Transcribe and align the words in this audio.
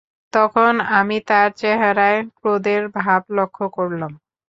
তখন 0.33 0.73
আমি 0.99 1.17
তার 1.27 1.47
চেহারায় 1.57 2.19
ক্রোধের 2.37 2.83
ভাব 2.97 3.21
লক্ষ্য 3.37 3.65
করলাম। 3.77 4.11